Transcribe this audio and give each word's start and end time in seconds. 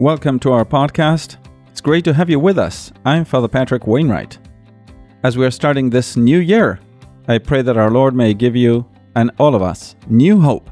Welcome 0.00 0.40
to 0.40 0.50
our 0.50 0.64
podcast. 0.64 1.36
It's 1.70 1.80
great 1.80 2.04
to 2.06 2.12
have 2.12 2.28
you 2.28 2.40
with 2.40 2.58
us. 2.58 2.92
I'm 3.04 3.24
Father 3.24 3.46
Patrick 3.46 3.86
Wainwright. 3.86 4.38
As 5.22 5.38
we 5.38 5.46
are 5.46 5.52
starting 5.52 5.88
this 5.88 6.16
new 6.16 6.40
year, 6.40 6.80
I 7.28 7.38
pray 7.38 7.62
that 7.62 7.76
our 7.76 7.92
Lord 7.92 8.12
may 8.12 8.34
give 8.34 8.56
you 8.56 8.84
and 9.14 9.30
all 9.38 9.54
of 9.54 9.62
us 9.62 9.94
new 10.08 10.40
hope, 10.40 10.68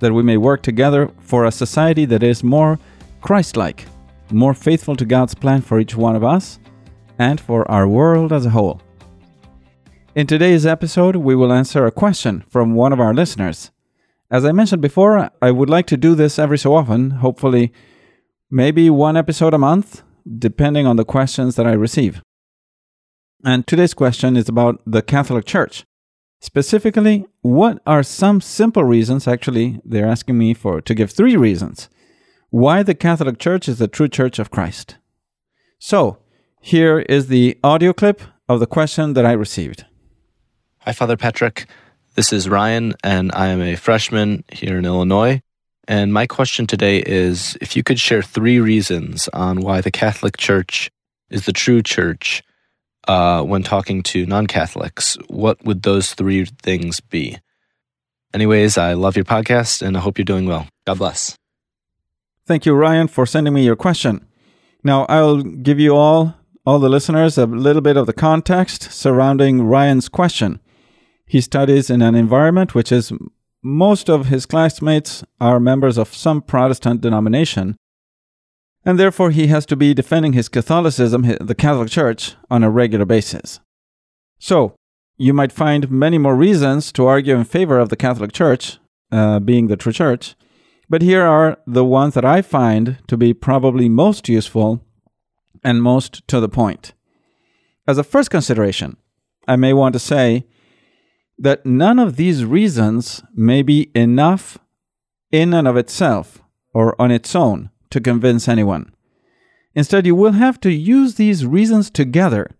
that 0.00 0.14
we 0.14 0.22
may 0.22 0.38
work 0.38 0.62
together 0.62 1.10
for 1.20 1.44
a 1.44 1.52
society 1.52 2.06
that 2.06 2.22
is 2.22 2.42
more 2.42 2.78
Christ 3.20 3.58
like, 3.58 3.84
more 4.30 4.54
faithful 4.54 4.96
to 4.96 5.04
God's 5.04 5.34
plan 5.34 5.60
for 5.60 5.78
each 5.78 5.94
one 5.94 6.16
of 6.16 6.24
us, 6.24 6.58
and 7.18 7.38
for 7.38 7.70
our 7.70 7.86
world 7.86 8.32
as 8.32 8.46
a 8.46 8.50
whole. 8.50 8.80
In 10.14 10.26
today's 10.26 10.64
episode, 10.64 11.16
we 11.16 11.36
will 11.36 11.52
answer 11.52 11.84
a 11.84 11.92
question 11.92 12.42
from 12.48 12.74
one 12.74 12.94
of 12.94 13.00
our 13.00 13.12
listeners. 13.12 13.72
As 14.30 14.46
I 14.46 14.52
mentioned 14.52 14.80
before, 14.80 15.30
I 15.42 15.50
would 15.50 15.68
like 15.68 15.86
to 15.88 15.98
do 15.98 16.14
this 16.14 16.38
every 16.38 16.56
so 16.56 16.74
often, 16.74 17.10
hopefully, 17.10 17.70
maybe 18.54 18.88
one 18.88 19.16
episode 19.16 19.52
a 19.52 19.58
month, 19.58 20.02
depending 20.38 20.86
on 20.86 20.94
the 20.94 21.04
questions 21.04 21.56
that 21.56 21.66
I 21.66 21.72
receive. 21.72 22.22
And 23.44 23.66
today's 23.66 23.94
question 23.94 24.36
is 24.36 24.48
about 24.48 24.80
the 24.86 25.02
Catholic 25.02 25.44
Church. 25.44 25.84
Specifically, 26.40 27.26
what 27.40 27.82
are 27.84 28.04
some 28.04 28.40
simple 28.40 28.84
reasons? 28.84 29.26
Actually, 29.26 29.80
they're 29.84 30.06
asking 30.06 30.38
me 30.38 30.54
for 30.54 30.80
to 30.80 30.94
give 30.94 31.10
three 31.10 31.36
reasons 31.36 31.88
why 32.50 32.84
the 32.84 32.94
Catholic 32.94 33.40
Church 33.40 33.68
is 33.68 33.78
the 33.78 33.88
true 33.88 34.08
church 34.08 34.38
of 34.38 34.52
Christ. 34.52 34.98
So, 35.80 36.18
here 36.60 37.00
is 37.00 37.26
the 37.26 37.58
audio 37.64 37.92
clip 37.92 38.22
of 38.48 38.60
the 38.60 38.68
question 38.68 39.14
that 39.14 39.26
I 39.26 39.32
received. 39.32 39.84
Hi, 40.82 40.92
Father 40.92 41.16
Patrick. 41.16 41.66
This 42.14 42.32
is 42.32 42.48
Ryan, 42.48 42.94
and 43.02 43.32
I 43.34 43.48
am 43.48 43.60
a 43.60 43.74
freshman 43.74 44.44
here 44.52 44.78
in 44.78 44.84
Illinois. 44.84 45.40
And 45.86 46.12
my 46.12 46.26
question 46.26 46.66
today 46.66 46.98
is 46.98 47.58
if 47.60 47.76
you 47.76 47.82
could 47.82 48.00
share 48.00 48.22
three 48.22 48.58
reasons 48.58 49.28
on 49.28 49.60
why 49.60 49.80
the 49.80 49.90
Catholic 49.90 50.36
Church 50.36 50.90
is 51.30 51.46
the 51.46 51.52
true 51.52 51.82
church 51.82 52.42
uh, 53.06 53.42
when 53.42 53.62
talking 53.62 54.02
to 54.04 54.24
non 54.24 54.46
Catholics, 54.46 55.18
what 55.28 55.62
would 55.64 55.82
those 55.82 56.14
three 56.14 56.46
things 56.62 57.00
be? 57.00 57.38
Anyways, 58.32 58.78
I 58.78 58.94
love 58.94 59.14
your 59.14 59.24
podcast 59.24 59.82
and 59.82 59.96
I 59.96 60.00
hope 60.00 60.18
you're 60.18 60.24
doing 60.24 60.46
well. 60.46 60.66
God 60.86 60.98
bless. 60.98 61.36
Thank 62.46 62.66
you, 62.66 62.74
Ryan, 62.74 63.08
for 63.08 63.26
sending 63.26 63.54
me 63.54 63.64
your 63.64 63.76
question. 63.76 64.26
Now, 64.82 65.06
I'll 65.08 65.42
give 65.42 65.80
you 65.80 65.94
all, 65.94 66.34
all 66.66 66.78
the 66.78 66.90
listeners, 66.90 67.38
a 67.38 67.46
little 67.46 67.80
bit 67.80 67.96
of 67.96 68.06
the 68.06 68.12
context 68.12 68.90
surrounding 68.92 69.62
Ryan's 69.62 70.08
question. 70.08 70.60
He 71.26 71.40
studies 71.40 71.88
in 71.90 72.02
an 72.02 72.14
environment 72.14 72.74
which 72.74 72.92
is 72.92 73.12
most 73.64 74.10
of 74.10 74.26
his 74.26 74.44
classmates 74.44 75.24
are 75.40 75.58
members 75.58 75.96
of 75.96 76.14
some 76.14 76.42
Protestant 76.42 77.00
denomination, 77.00 77.76
and 78.84 78.98
therefore 78.98 79.30
he 79.30 79.46
has 79.46 79.64
to 79.66 79.74
be 79.74 79.94
defending 79.94 80.34
his 80.34 80.50
Catholicism, 80.50 81.22
the 81.40 81.54
Catholic 81.54 81.88
Church, 81.88 82.34
on 82.50 82.62
a 82.62 82.70
regular 82.70 83.06
basis. 83.06 83.60
So, 84.38 84.74
you 85.16 85.32
might 85.32 85.50
find 85.50 85.90
many 85.90 86.18
more 86.18 86.36
reasons 86.36 86.92
to 86.92 87.06
argue 87.06 87.36
in 87.36 87.44
favor 87.44 87.78
of 87.78 87.88
the 87.88 87.96
Catholic 87.96 88.32
Church, 88.32 88.78
uh, 89.10 89.40
being 89.40 89.68
the 89.68 89.78
true 89.78 89.92
church, 89.92 90.34
but 90.90 91.00
here 91.00 91.22
are 91.22 91.56
the 91.66 91.86
ones 91.86 92.12
that 92.12 92.24
I 92.24 92.42
find 92.42 92.98
to 93.06 93.16
be 93.16 93.32
probably 93.32 93.88
most 93.88 94.28
useful 94.28 94.84
and 95.62 95.82
most 95.82 96.26
to 96.28 96.38
the 96.38 96.50
point. 96.50 96.92
As 97.88 97.96
a 97.96 98.04
first 98.04 98.30
consideration, 98.30 98.98
I 99.48 99.56
may 99.56 99.72
want 99.72 99.94
to 99.94 99.98
say 99.98 100.46
that 101.38 101.66
none 101.66 101.98
of 101.98 102.16
these 102.16 102.44
reasons 102.44 103.22
may 103.34 103.62
be 103.62 103.90
enough 103.94 104.58
in 105.30 105.52
and 105.52 105.66
of 105.66 105.76
itself 105.76 106.42
or 106.72 107.00
on 107.00 107.10
its 107.10 107.34
own 107.34 107.70
to 107.90 108.00
convince 108.00 108.48
anyone. 108.48 108.92
Instead, 109.74 110.06
you 110.06 110.14
will 110.14 110.32
have 110.32 110.60
to 110.60 110.72
use 110.72 111.16
these 111.16 111.44
reasons 111.44 111.90
together, 111.90 112.50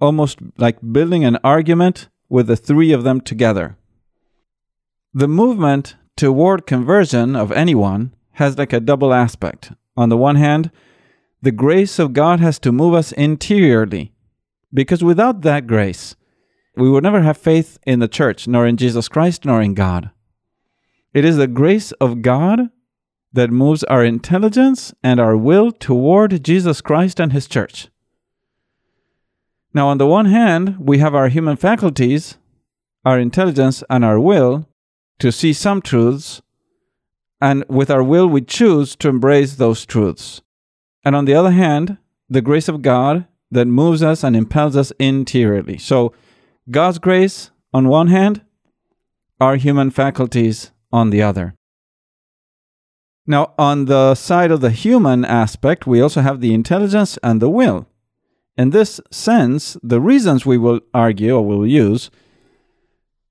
almost 0.00 0.38
like 0.56 0.78
building 0.92 1.24
an 1.24 1.38
argument 1.42 2.08
with 2.28 2.46
the 2.46 2.56
three 2.56 2.92
of 2.92 3.02
them 3.02 3.20
together. 3.20 3.76
The 5.12 5.28
movement 5.28 5.96
toward 6.16 6.66
conversion 6.66 7.34
of 7.34 7.50
anyone 7.52 8.14
has 8.32 8.58
like 8.58 8.72
a 8.72 8.80
double 8.80 9.12
aspect. 9.12 9.72
On 9.96 10.08
the 10.08 10.16
one 10.16 10.36
hand, 10.36 10.70
the 11.42 11.50
grace 11.50 11.98
of 11.98 12.12
God 12.12 12.40
has 12.40 12.58
to 12.60 12.72
move 12.72 12.94
us 12.94 13.12
interiorly, 13.12 14.12
because 14.72 15.02
without 15.02 15.42
that 15.42 15.66
grace, 15.66 16.16
we 16.76 16.90
would 16.90 17.02
never 17.02 17.22
have 17.22 17.38
faith 17.38 17.78
in 17.86 17.98
the 17.98 18.08
church, 18.08 18.46
nor 18.46 18.66
in 18.66 18.76
Jesus 18.76 19.08
Christ, 19.08 19.44
nor 19.44 19.62
in 19.62 19.74
God. 19.74 20.10
It 21.14 21.24
is 21.24 21.36
the 21.36 21.46
grace 21.46 21.92
of 21.92 22.22
God 22.22 22.70
that 23.32 23.50
moves 23.50 23.84
our 23.84 24.04
intelligence 24.04 24.94
and 25.02 25.18
our 25.18 25.36
will 25.36 25.72
toward 25.72 26.44
Jesus 26.44 26.80
Christ 26.80 27.18
and 27.20 27.32
His 27.32 27.46
church. 27.46 27.88
Now, 29.72 29.88
on 29.88 29.98
the 29.98 30.06
one 30.06 30.26
hand, 30.26 30.76
we 30.78 30.98
have 30.98 31.14
our 31.14 31.28
human 31.28 31.56
faculties, 31.56 32.38
our 33.04 33.18
intelligence, 33.18 33.82
and 33.90 34.04
our 34.04 34.18
will 34.18 34.68
to 35.18 35.32
see 35.32 35.52
some 35.52 35.82
truths, 35.82 36.42
and 37.40 37.64
with 37.68 37.90
our 37.90 38.02
will, 38.02 38.26
we 38.26 38.40
choose 38.40 38.96
to 38.96 39.08
embrace 39.08 39.54
those 39.54 39.84
truths. 39.84 40.40
And 41.04 41.14
on 41.14 41.26
the 41.26 41.34
other 41.34 41.50
hand, 41.50 41.98
the 42.28 42.40
grace 42.40 42.68
of 42.68 42.82
God 42.82 43.26
that 43.50 43.66
moves 43.66 44.02
us 44.02 44.24
and 44.24 44.34
impels 44.34 44.76
us 44.76 44.92
interiorly. 44.98 45.78
So, 45.78 46.12
God's 46.70 46.98
grace 46.98 47.50
on 47.72 47.88
one 47.88 48.08
hand, 48.08 48.42
our 49.40 49.56
human 49.56 49.90
faculties 49.90 50.72
on 50.92 51.10
the 51.10 51.22
other. 51.22 51.54
Now, 53.26 53.54
on 53.58 53.84
the 53.84 54.14
side 54.14 54.50
of 54.50 54.60
the 54.60 54.70
human 54.70 55.24
aspect, 55.24 55.86
we 55.86 56.00
also 56.00 56.20
have 56.20 56.40
the 56.40 56.54
intelligence 56.54 57.18
and 57.22 57.40
the 57.40 57.50
will. 57.50 57.86
In 58.56 58.70
this 58.70 59.00
sense, 59.10 59.76
the 59.82 60.00
reasons 60.00 60.46
we 60.46 60.58
will 60.58 60.80
argue 60.94 61.36
or 61.36 61.44
will 61.44 61.66
use 61.66 62.10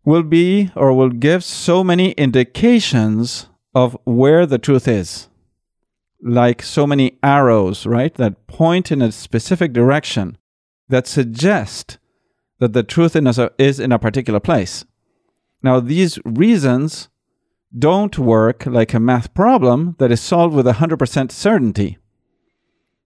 will 0.05 0.23
be 0.23 0.71
or 0.75 0.93
will 0.93 1.09
give 1.09 1.43
so 1.43 1.83
many 1.83 2.11
indications 2.11 3.47
of 3.73 3.97
where 4.05 4.45
the 4.45 4.59
truth 4.59 4.87
is. 4.87 5.27
Like 6.21 6.61
so 6.61 6.87
many 6.87 7.17
arrows, 7.23 7.85
right, 7.85 8.13
that 8.15 8.47
point 8.47 8.91
in 8.91 9.01
a 9.01 9.11
specific 9.11 9.73
direction 9.73 10.37
that 10.87 11.07
suggest 11.07 11.97
that 12.59 12.73
the 12.73 12.83
truth 12.83 13.15
in 13.15 13.27
us 13.27 13.39
is 13.57 13.79
in 13.79 13.91
a 13.91 13.99
particular 13.99 14.39
place. 14.39 14.85
Now, 15.61 15.79
these 15.79 16.19
reasons 16.25 17.09
don't 17.77 18.17
work 18.17 18.65
like 18.65 18.93
a 18.93 18.99
math 18.99 19.33
problem 19.33 19.95
that 19.99 20.11
is 20.11 20.21
solved 20.21 20.55
with 20.55 20.65
100% 20.65 21.31
certainty. 21.31 21.97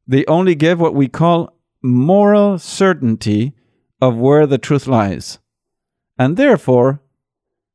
They 0.08 0.26
only 0.26 0.56
give 0.56 0.80
what 0.80 0.94
we 0.94 1.08
call 1.08 1.54
moral 1.82 2.60
certainty 2.60 3.54
of 4.02 4.18
where 4.18 4.46
the 4.46 4.58
truth 4.58 4.88
lies. 4.88 5.40
And 6.18 6.36
therefore, 6.36 7.02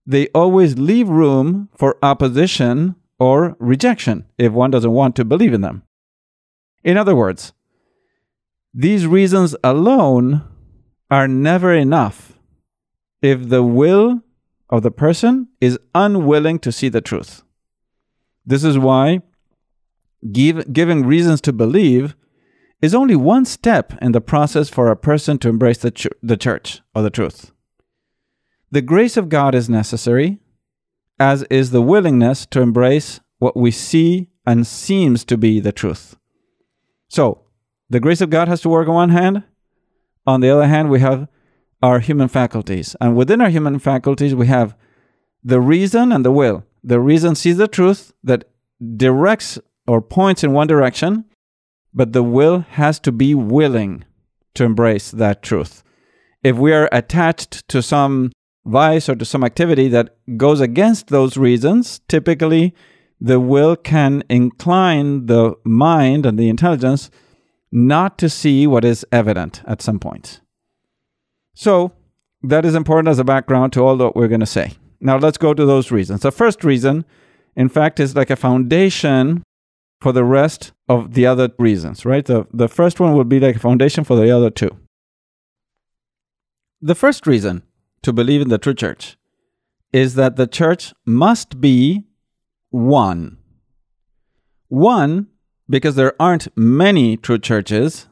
they 0.07 0.29
always 0.29 0.79
leave 0.79 1.09
room 1.09 1.71
for 1.77 1.97
opposition 2.03 2.97
or 3.19 3.57
rejection 3.59 4.27
if 4.37 4.53
one 4.53 4.71
doesn't 4.71 4.91
want 4.91 5.17
to 5.17 5.25
believe 5.25 5.55
in 5.55 5.63
them. 5.63 5.83
In 6.83 6.97
other 6.97 7.17
words, 7.17 7.53
these 8.75 9.07
reasons 9.07 9.57
alone 9.65 10.43
are 11.11 11.29
never 11.29 11.73
enough 11.73 12.33
if 13.23 13.49
the 13.49 13.63
will 13.63 14.23
of 14.69 14.83
the 14.83 14.91
person 14.91 15.49
is 15.61 15.79
unwilling 15.95 16.59
to 16.59 16.73
see 16.73 16.89
the 16.89 17.01
truth. 17.01 17.43
This 18.45 18.65
is 18.65 18.79
why 18.79 19.23
give, 20.33 20.73
giving 20.73 21.07
reasons 21.07 21.41
to 21.43 21.53
believe 21.53 22.15
is 22.83 22.95
only 22.95 23.17
one 23.17 23.45
step 23.45 23.95
in 24.03 24.13
the 24.13 24.21
process 24.21 24.69
for 24.69 24.91
a 24.91 24.97
person 24.97 25.39
to 25.39 25.49
embrace 25.49 25.79
the, 25.79 25.91
ch- 25.91 26.09
the 26.23 26.37
church 26.37 26.83
or 26.95 27.03
the 27.03 27.11
truth. 27.11 27.53
The 28.71 28.83
grace 28.83 29.17
of 29.17 29.29
God 29.29 29.55
is 29.55 29.71
necessary, 29.71 30.41
as 31.19 31.45
is 31.45 31.71
the 31.71 31.81
willingness 31.81 32.45
to 32.47 32.61
embrace 32.61 33.21
what 33.39 33.57
we 33.57 33.71
see 33.71 34.29
and 34.47 34.67
seems 34.67 35.25
to 35.27 35.39
be 35.39 35.61
the 35.61 35.73
truth. 35.73 36.17
So, 37.09 37.43
the 37.89 38.01
grace 38.01 38.21
of 38.21 38.31
God 38.31 38.49
has 38.49 38.61
to 38.63 38.69
work 38.69 38.89
on 38.89 38.95
one 38.95 39.11
hand, 39.11 39.45
on 40.27 40.41
the 40.41 40.51
other 40.51 40.67
hand, 40.67 40.91
we 40.91 41.01
have 41.01 41.29
our 41.83 42.01
human 42.01 42.29
faculties. 42.29 42.97
And 43.01 43.17
within 43.17 43.41
our 43.41 43.51
human 43.51 43.79
faculties, 43.79 44.35
we 44.35 44.47
have 44.47 44.77
the 45.43 45.61
reason 45.61 46.13
and 46.13 46.25
the 46.25 46.33
will. 46.33 46.65
The 46.83 47.01
reason 47.01 47.35
sees 47.35 47.59
the 47.59 47.69
truth 47.69 48.13
that 48.23 48.45
directs 48.97 49.59
or 49.87 50.01
points 50.01 50.43
in 50.43 50.53
one 50.53 50.67
direction, 50.67 51.25
but 51.93 52.13
the 52.13 52.23
will 52.23 52.61
has 52.71 52.99
to 53.01 53.13
be 53.13 53.35
willing 53.35 54.05
to 54.55 54.65
embrace 54.65 55.11
that 55.11 55.43
truth. 55.43 55.83
If 56.43 56.57
we 56.57 56.73
are 56.73 56.89
attached 56.93 57.69
to 57.69 57.83
some 57.83 58.33
vice 58.65 59.09
or 59.09 59.15
to 59.15 59.25
some 59.25 59.45
activity 59.45 59.89
that 59.89 60.17
goes 60.37 60.61
against 60.61 61.09
those 61.09 61.37
reasons, 61.37 62.01
typically 62.09 62.75
the 63.21 63.41
will 63.41 63.77
can 63.77 64.23
incline 64.29 65.27
the 65.27 65.55
mind 65.65 66.27
and 66.27 66.39
the 66.39 66.49
intelligence 66.49 67.11
not 67.75 68.17
to 68.19 68.29
see 68.29 68.69
what 68.69 68.85
is 68.85 69.05
evident 69.11 69.61
at 69.67 69.83
some 69.83 69.99
point. 69.99 70.41
So, 71.55 71.93
that 72.41 72.65
is 72.65 72.75
important 72.75 73.09
as 73.09 73.19
a 73.19 73.25
background 73.25 73.73
to 73.73 73.81
all 73.81 73.97
that 73.97 74.15
we're 74.15 74.29
going 74.29 74.41
to 74.41 74.47
say. 74.47 74.75
Now, 75.01 75.19
let's 75.19 75.39
go 75.39 75.53
to 75.53 75.67
those 75.67 75.91
reasons. 75.91 76.21
The 76.21 76.31
first 76.31 76.63
reason, 76.63 77.05
in 77.57 77.69
fact, 77.69 77.99
is 77.99 78.15
like 78.15 78.31
a 78.31 78.37
foundation 78.37 79.43
for 80.01 80.13
the 80.13 80.25
rest 80.25 80.73
of 80.89 81.15
the 81.15 81.27
other 81.27 81.49
reasons, 81.59 82.05
right? 82.05 82.25
The, 82.25 82.47
the 82.53 82.69
first 82.69 83.01
one 83.01 83.15
would 83.15 83.29
be 83.29 83.41
like 83.41 83.57
a 83.57 83.61
foundation 83.61 84.05
for 84.05 84.17
the 84.17 84.31
other 84.31 84.51
two. 84.51 84.71
The 86.81 86.95
first 86.95 87.27
reason 87.27 87.65
to 88.03 88.13
believe 88.13 88.41
in 88.41 88.51
the 88.51 88.59
true 88.59 88.75
church 88.75 89.17
is 89.93 90.15
that 90.15 90.37
the 90.37 90.47
church 90.47 90.93
must 91.05 91.61
be 91.61 92.05
one. 92.71 93.39
One, 94.69 95.29
because 95.69 95.95
there 95.95 96.15
aren't 96.21 96.55
many 96.57 97.17
true 97.17 97.39
churches, 97.39 98.07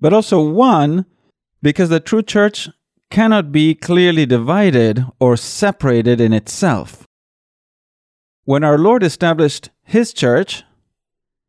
but 0.00 0.12
also 0.12 0.42
one, 0.46 1.06
because 1.62 1.88
the 1.88 2.00
true 2.00 2.22
church 2.22 2.68
cannot 3.10 3.52
be 3.52 3.74
clearly 3.74 4.26
divided 4.26 5.04
or 5.18 5.36
separated 5.36 6.20
in 6.20 6.32
itself. 6.32 7.06
When 8.44 8.62
our 8.62 8.78
Lord 8.78 9.02
established 9.02 9.70
his 9.82 10.12
church, 10.12 10.64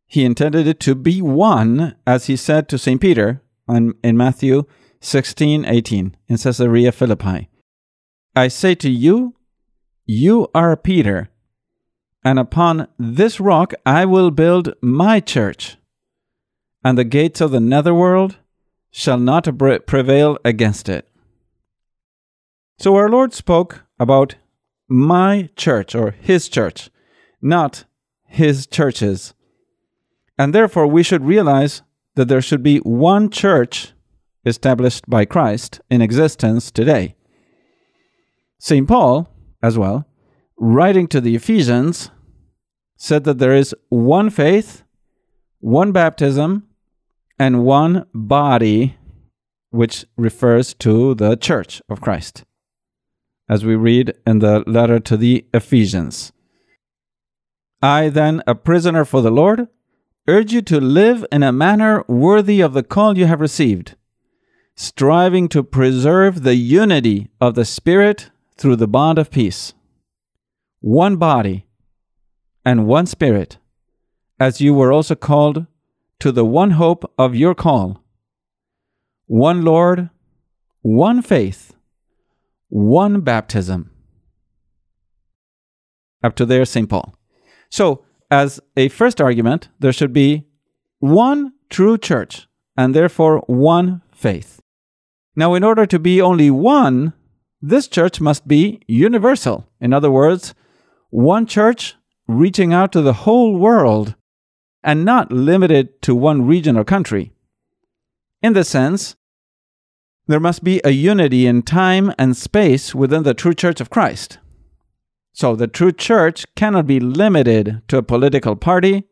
he 0.05 0.23
intended 0.23 0.67
it 0.67 0.79
to 0.81 0.95
be 0.95 1.21
one, 1.21 1.95
as 2.05 2.27
he 2.27 2.35
said 2.35 2.69
to 2.69 2.77
St. 2.77 3.01
Peter 3.01 3.41
in 3.67 4.17
Matthew 4.17 4.63
16 5.01 5.65
18 5.65 6.15
in 6.27 6.37
Caesarea 6.37 6.91
Philippi. 6.91 7.49
I 8.35 8.47
say 8.47 8.75
to 8.75 8.89
you, 8.89 9.35
you 10.05 10.47
are 10.55 10.75
Peter, 10.77 11.29
and 12.27 12.37
upon 12.37 12.89
this 12.99 13.39
rock 13.39 13.73
I 13.85 14.03
will 14.03 14.31
build 14.31 14.73
my 14.81 15.21
church, 15.21 15.77
and 16.83 16.97
the 16.97 17.05
gates 17.05 17.39
of 17.39 17.51
the 17.51 17.61
netherworld 17.61 18.35
shall 18.91 19.17
not 19.17 19.47
prevail 19.87 20.37
against 20.43 20.89
it. 20.89 21.07
So 22.79 22.97
our 22.97 23.07
Lord 23.07 23.33
spoke 23.33 23.85
about 23.97 24.35
my 24.89 25.49
church 25.55 25.95
or 25.95 26.11
his 26.11 26.49
church, 26.49 26.89
not 27.41 27.85
his 28.25 28.67
churches. 28.67 29.33
And 30.37 30.53
therefore, 30.53 30.87
we 30.87 31.03
should 31.03 31.23
realize 31.23 31.81
that 32.15 32.27
there 32.27 32.41
should 32.41 32.61
be 32.61 32.79
one 32.79 33.29
church 33.29 33.93
established 34.45 35.09
by 35.09 35.23
Christ 35.23 35.79
in 35.89 36.01
existence 36.01 36.71
today. 36.71 37.15
St. 38.59 38.85
Paul, 38.85 39.29
as 39.63 39.77
well, 39.77 40.05
writing 40.57 41.07
to 41.07 41.21
the 41.21 41.33
Ephesians, 41.33 42.11
said 42.97 43.23
that 43.23 43.37
there 43.37 43.55
is 43.55 43.73
one 43.89 44.29
faith, 44.29 44.83
one 45.59 45.91
baptism, 45.91 46.67
and 47.39 47.63
one 47.63 48.05
body, 48.13 48.97
which 49.69 50.05
refers 50.17 50.73
to 50.73 51.13
the 51.13 51.35
church 51.37 51.81
of 51.87 52.01
Christ, 52.01 52.43
as 53.47 53.63
we 53.63 53.75
read 53.75 54.13
in 54.25 54.39
the 54.39 54.63
letter 54.67 54.99
to 54.99 55.15
the 55.15 55.45
Ephesians. 55.53 56.33
I, 57.81 58.09
then, 58.09 58.41
a 58.47 58.55
prisoner 58.55 59.05
for 59.05 59.21
the 59.21 59.31
Lord, 59.31 59.67
urge 60.27 60.51
you 60.51 60.61
to 60.63 60.81
live 60.81 61.23
in 61.31 61.43
a 61.43 61.53
manner 61.53 62.03
worthy 62.07 62.59
of 62.59 62.73
the 62.73 62.83
call 62.83 63.17
you 63.17 63.27
have 63.27 63.39
received 63.39 63.95
striving 64.77 65.49
to 65.49 65.63
preserve 65.63 66.43
the 66.43 66.55
unity 66.55 67.29
of 67.41 67.55
the 67.55 67.65
Spirit 67.65 68.29
through 68.55 68.75
the 68.75 68.87
bond 68.87 69.17
of 69.17 69.31
peace. 69.31 69.73
One 70.81 71.17
body 71.17 71.65
and 72.67 72.85
one 72.85 73.05
Spirit, 73.05 73.59
as 74.41 74.59
you 74.59 74.73
were 74.73 74.91
also 74.91 75.15
called 75.15 75.67
to 76.19 76.33
the 76.33 76.43
one 76.43 76.71
hope 76.71 77.09
of 77.17 77.33
your 77.33 77.55
call. 77.55 78.03
One 79.25 79.61
Lord, 79.61 80.09
one 80.81 81.21
faith, 81.21 81.73
one 82.67 83.21
baptism. 83.21 83.89
Up 86.21 86.35
to 86.35 86.45
there, 86.45 86.65
St. 86.65 86.89
Paul. 86.89 87.15
So, 87.69 88.03
as 88.29 88.59
a 88.75 88.89
first 88.89 89.21
argument, 89.21 89.69
there 89.79 89.93
should 89.93 90.11
be 90.11 90.43
one 90.99 91.53
true 91.69 91.97
church 91.97 92.49
and 92.75 92.93
therefore 92.93 93.45
one 93.47 94.01
faith. 94.11 94.61
Now, 95.37 95.53
in 95.53 95.63
order 95.63 95.85
to 95.85 95.99
be 95.99 96.21
only 96.21 96.51
one, 96.51 97.13
this 97.61 97.87
church 97.87 98.19
must 98.19 98.45
be 98.45 98.81
universal. 98.87 99.65
In 99.79 99.93
other 99.93 100.11
words, 100.11 100.53
one 101.11 101.45
church 101.45 101.95
reaching 102.27 102.73
out 102.73 102.91
to 102.91 103.01
the 103.01 103.13
whole 103.25 103.55
world 103.55 104.15
and 104.83 105.05
not 105.05 105.31
limited 105.31 106.01
to 106.01 106.15
one 106.15 106.45
region 106.45 106.77
or 106.77 106.83
country. 106.83 107.31
In 108.41 108.53
this 108.53 108.69
sense, 108.69 109.15
there 110.27 110.39
must 110.39 110.63
be 110.63 110.81
a 110.83 110.91
unity 110.91 111.47
in 111.47 111.61
time 111.61 112.13
and 112.19 112.35
space 112.35 112.93
within 112.93 113.23
the 113.23 113.33
true 113.33 113.53
church 113.53 113.79
of 113.79 113.89
Christ. 113.89 114.39
So 115.33 115.55
the 115.55 115.67
true 115.67 115.91
church 115.91 116.45
cannot 116.55 116.87
be 116.87 116.99
limited 116.99 117.81
to 117.87 117.97
a 117.97 118.03
political 118.03 118.55
party 118.55 119.03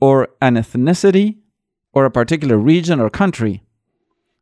or 0.00 0.28
an 0.42 0.56
ethnicity 0.56 1.38
or 1.92 2.04
a 2.04 2.10
particular 2.10 2.58
region 2.58 3.00
or 3.00 3.10
country 3.10 3.62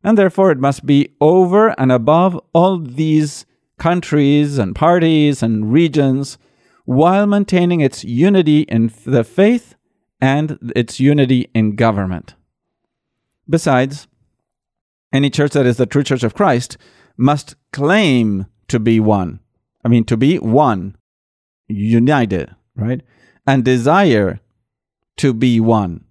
and 0.03 0.17
therefore 0.17 0.51
it 0.51 0.59
must 0.59 0.85
be 0.85 1.09
over 1.19 1.77
and 1.79 1.91
above 1.91 2.39
all 2.53 2.79
these 2.79 3.45
countries 3.77 4.57
and 4.57 4.75
parties 4.75 5.43
and 5.43 5.73
regions 5.73 6.37
while 6.87 7.27
maintaining 7.27 7.81
its 7.81 8.05
unity 8.05 8.61
in 8.61 8.89
the 9.05 9.25
faith 9.25 9.75
and 10.21 10.57
its 10.73 11.01
unity 11.01 11.51
in 11.53 11.75
government. 11.75 12.33
Besides, 13.49 14.07
any 15.11 15.29
church 15.29 15.51
that 15.51 15.65
is 15.65 15.75
the 15.75 15.85
true 15.85 16.03
church 16.03 16.23
of 16.23 16.33
Christ 16.33 16.77
must 17.17 17.55
claim 17.73 18.45
to 18.69 18.79
be 18.79 19.01
one. 19.01 19.41
I 19.83 19.89
mean, 19.89 20.05
to 20.05 20.15
be 20.15 20.39
one, 20.39 20.95
united, 21.67 22.55
right? 22.77 23.01
And 23.45 23.65
desire 23.65 24.39
to 25.17 25.33
be 25.33 25.59
one. 25.59 26.05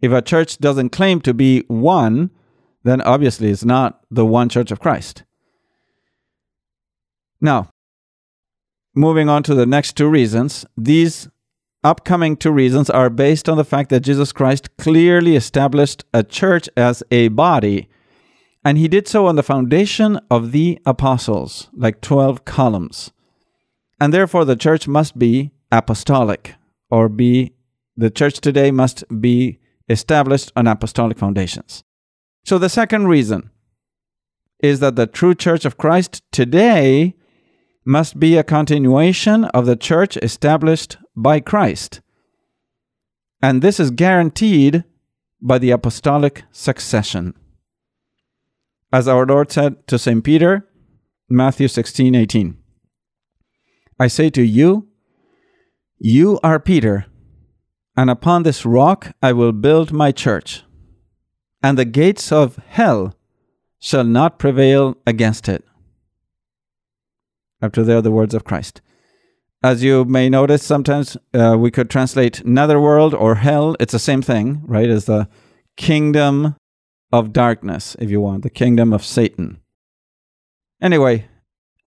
If 0.00 0.12
a 0.12 0.22
church 0.22 0.58
doesn't 0.58 0.90
claim 0.90 1.20
to 1.22 1.34
be 1.34 1.64
one, 1.66 2.30
then 2.84 3.00
obviously 3.00 3.50
it's 3.50 3.64
not 3.64 4.00
the 4.12 4.24
one 4.24 4.48
church 4.48 4.70
of 4.70 4.78
Christ. 4.78 5.24
Now, 7.40 7.70
moving 8.98 9.28
on 9.28 9.42
to 9.44 9.54
the 9.54 9.66
next 9.66 9.96
two 9.96 10.08
reasons, 10.08 10.66
these 10.76 11.28
upcoming 11.84 12.36
two 12.36 12.50
reasons 12.50 12.90
are 12.90 13.08
based 13.08 13.48
on 13.48 13.56
the 13.56 13.64
fact 13.64 13.90
that 13.90 14.00
Jesus 14.00 14.32
Christ 14.32 14.76
clearly 14.76 15.36
established 15.36 16.04
a 16.12 16.22
church 16.24 16.68
as 16.76 17.02
a 17.10 17.28
body, 17.28 17.88
and 18.64 18.76
he 18.76 18.88
did 18.88 19.06
so 19.06 19.26
on 19.26 19.36
the 19.36 19.42
foundation 19.42 20.20
of 20.30 20.52
the 20.52 20.80
apostles, 20.84 21.70
like 21.72 22.00
12 22.00 22.44
columns. 22.44 23.12
And 24.00 24.12
therefore, 24.12 24.44
the 24.44 24.56
church 24.56 24.88
must 24.88 25.18
be 25.18 25.52
apostolic, 25.70 26.54
or 26.90 27.08
be 27.08 27.54
the 27.96 28.10
church 28.10 28.40
today 28.40 28.70
must 28.70 29.04
be 29.20 29.60
established 29.88 30.52
on 30.56 30.66
apostolic 30.66 31.18
foundations. 31.18 31.84
So 32.44 32.58
the 32.58 32.68
second 32.68 33.06
reason 33.06 33.50
is 34.60 34.80
that 34.80 34.96
the 34.96 35.06
true 35.06 35.34
church 35.34 35.64
of 35.64 35.78
Christ 35.78 36.22
today 36.32 37.14
must 37.88 38.20
be 38.20 38.36
a 38.36 38.44
continuation 38.44 39.46
of 39.46 39.64
the 39.64 39.74
church 39.74 40.18
established 40.18 40.98
by 41.16 41.40
Christ. 41.40 42.00
And 43.40 43.62
this 43.62 43.80
is 43.80 43.90
guaranteed 43.90 44.84
by 45.40 45.58
the 45.58 45.70
apostolic 45.70 46.44
succession. 46.52 47.34
As 48.92 49.08
our 49.08 49.24
Lord 49.24 49.50
said 49.50 49.86
to 49.86 49.98
St. 49.98 50.22
Peter, 50.22 50.68
Matthew 51.30 51.68
16 51.68 52.14
18, 52.14 52.58
I 53.98 54.08
say 54.08 54.28
to 54.30 54.42
you, 54.42 54.88
you 55.98 56.38
are 56.42 56.60
Peter, 56.60 57.06
and 57.96 58.10
upon 58.10 58.42
this 58.42 58.66
rock 58.66 59.12
I 59.22 59.32
will 59.32 59.52
build 59.52 59.92
my 59.92 60.12
church 60.12 60.62
and 61.62 61.76
the 61.76 61.84
gates 61.84 62.30
of 62.30 62.56
hell 62.68 63.14
shall 63.78 64.04
not 64.04 64.38
prevail 64.38 64.96
against 65.06 65.48
it. 65.48 65.64
After 67.60 67.82
there, 67.82 68.02
the 68.02 68.10
words 68.10 68.34
of 68.34 68.44
Christ. 68.44 68.80
As 69.62 69.82
you 69.82 70.04
may 70.04 70.28
notice, 70.28 70.62
sometimes 70.62 71.16
uh, 71.34 71.56
we 71.58 71.70
could 71.70 71.90
translate 71.90 72.46
netherworld 72.46 73.14
or 73.14 73.36
hell. 73.36 73.74
It's 73.80 73.92
the 73.92 73.98
same 73.98 74.22
thing, 74.22 74.62
right? 74.64 74.88
As 74.88 75.06
the 75.06 75.28
kingdom 75.76 76.54
of 77.12 77.32
darkness, 77.32 77.96
if 77.98 78.10
you 78.10 78.20
want, 78.20 78.42
the 78.42 78.50
kingdom 78.50 78.92
of 78.92 79.04
Satan. 79.04 79.60
Anyway, 80.80 81.26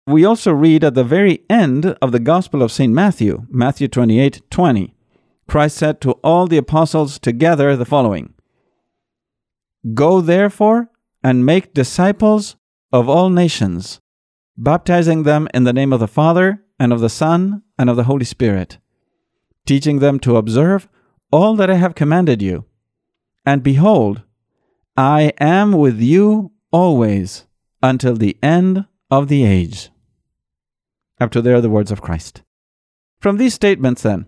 we 0.07 0.25
also 0.25 0.53
read 0.53 0.85
at 0.85 0.95
the 0.95 1.03
very 1.03 1.41
end 1.51 1.87
of 2.01 2.13
the 2.13 2.21
Gospel 2.21 2.63
of 2.63 2.71
St. 2.71 2.93
Matthew, 2.93 3.47
Matthew 3.51 3.89
28 3.89 4.43
20, 4.49 4.95
Christ 5.49 5.77
said 5.77 6.01
to 6.01 6.13
all 6.23 6.47
the 6.47 6.59
apostles 6.59 7.19
together 7.19 7.75
the 7.75 7.85
following 7.85 8.35
Go 9.95 10.21
therefore 10.21 10.91
and 11.25 11.45
make 11.45 11.75
disciples 11.75 12.57
of 12.93 13.09
all 13.09 13.31
nations, 13.31 14.01
baptizing 14.57 15.23
them 15.23 15.49
in 15.53 15.65
the 15.65 15.73
name 15.73 15.93
of 15.93 16.01
the 16.01 16.09
Father, 16.09 16.63
and 16.79 16.93
of 16.93 17.01
the 17.01 17.09
Son, 17.09 17.63
and 17.79 17.89
of 17.89 17.97
the 17.97 18.05
Holy 18.05 18.25
Spirit, 18.25 18.79
teaching 19.65 19.99
them 19.99 20.19
to 20.21 20.37
observe 20.37 20.89
all 21.31 21.57
that 21.57 21.71
I 21.71 21.75
have 21.75 21.95
commanded 21.95 22.43
you. 22.43 22.65
And 23.45 23.63
behold, 23.63 24.23
I 24.97 25.33
am 25.39 25.73
with 25.73 26.01
you 26.01 26.53
always 26.71 27.47
until 27.83 28.15
the 28.15 28.37
end 28.43 28.87
of 29.11 29.29
the 29.29 29.45
age. 29.45 29.91
Up 31.21 31.31
to 31.33 31.43
there, 31.43 31.61
the 31.61 31.71
words 31.71 31.91
of 31.91 32.03
Christ. 32.03 32.43
From 33.21 33.37
these 33.37 33.55
statements, 33.55 34.03
then, 34.03 34.27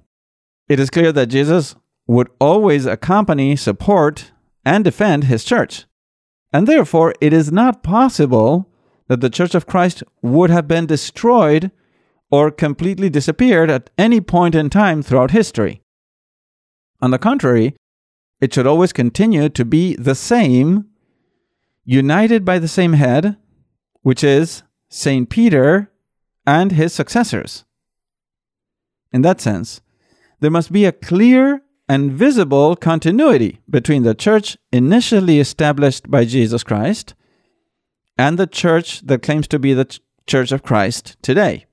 it 0.69 0.81
is 0.81 0.91
clear 0.91 1.13
that 1.13 1.27
Jesus 1.27 1.75
would 2.07 2.29
always 2.41 2.87
accompany, 2.87 3.57
support, 3.57 4.33
and 4.65 4.85
defend 4.85 5.25
his 5.25 5.45
church. 5.45 5.85
And 6.53 6.67
therefore, 6.67 7.15
it 7.21 7.33
is 7.33 7.53
not 7.53 7.83
possible 7.83 8.71
that 9.09 9.21
the 9.21 9.31
Church 9.31 9.55
of 9.55 9.67
Christ 9.67 10.03
would 10.23 10.51
have 10.51 10.69
been 10.69 10.87
destroyed 10.87 11.71
or 12.31 12.51
completely 12.51 13.09
disappeared 13.11 13.71
at 13.71 13.91
any 13.99 14.21
point 14.21 14.55
in 14.55 14.71
time 14.71 15.03
throughout 15.03 15.31
history. 15.31 15.83
On 17.01 17.11
the 17.11 17.19
contrary, 17.19 17.75
it 18.41 18.53
should 18.53 18.67
always 18.67 18.93
continue 18.93 19.49
to 19.49 19.65
be 19.65 19.97
the 19.97 20.15
same, 20.15 20.87
united 21.85 22.45
by 22.45 22.59
the 22.59 22.69
same 22.69 22.93
head, 22.93 23.37
which 24.03 24.23
is 24.23 24.63
St. 24.91 25.29
Peter 25.29 25.91
and 26.47 26.73
his 26.73 26.93
successors. 26.93 27.65
In 29.13 29.23
that 29.23 29.41
sense, 29.41 29.81
there 30.41 30.51
must 30.51 30.71
be 30.71 30.85
a 30.85 30.93
clear 30.93 31.63
and 31.89 32.13
visible 32.13 32.77
continuity 32.77 33.61
between 33.69 34.03
the 34.03 34.15
church 34.15 34.59
initially 34.71 35.41
established 35.41 36.11
by 36.11 36.25
Jesus 36.25 36.63
Christ 36.63 37.15
and 38.19 38.39
the 38.39 38.47
church 38.47 39.01
that 39.03 39.23
claims 39.23 39.47
to 39.49 39.59
be 39.59 39.73
the 39.73 39.99
church 40.27 40.53
of 40.53 40.63
Christ 40.63 41.17
today. 41.23 41.67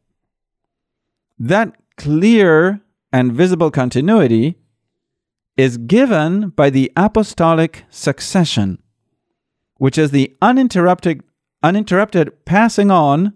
That 1.40 1.76
clear 1.98 2.82
and 3.12 3.34
visible 3.34 3.72
continuity 3.72 4.56
is 5.58 5.78
given 5.78 6.50
by 6.50 6.70
the 6.70 6.92
apostolic 6.96 7.84
succession, 7.90 8.82
which 9.78 9.98
is 9.98 10.12
the 10.12 10.36
uninterrupted, 10.42 11.24
uninterrupted 11.64 12.46
passing 12.46 12.92
on 12.92 13.34